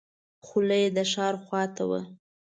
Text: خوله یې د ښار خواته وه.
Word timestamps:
خوله 0.45 0.75
یې 0.83 0.89
د 0.95 0.99
ښار 1.11 1.35
خواته 1.43 1.83
وه. 1.89 2.01